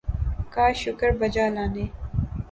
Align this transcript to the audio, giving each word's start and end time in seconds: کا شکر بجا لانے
کا 0.53 0.65
شکر 0.81 1.09
بجا 1.19 1.45
لانے 1.55 1.85